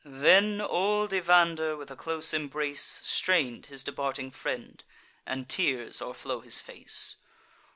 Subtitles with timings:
[0.03, 4.83] Then old Evander, with a close embrace, Strain'd his departing friend;
[5.27, 7.17] and tears o'erflow his face.